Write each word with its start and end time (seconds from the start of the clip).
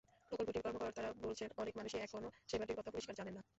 প্রকল্পটির 0.31 0.63
কর্মকর্তারা 0.65 1.09
বলছেন, 1.21 1.49
অনেক 1.57 1.73
মানুষই 1.77 1.99
এখনো 1.99 2.27
সেবাটির 2.49 2.77
কথা 2.79 2.93
পরিষ্কার 2.93 3.17
জানেন 3.19 3.33
না। 3.37 3.43